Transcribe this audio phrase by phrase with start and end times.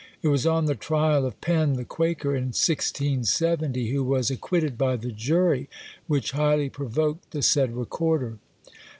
[0.23, 4.95] It was on the trial of Penn the Quaker, in 1670, who was acquitted by
[4.95, 5.69] the jury,
[6.07, 8.39] which highly provoked the said recorder.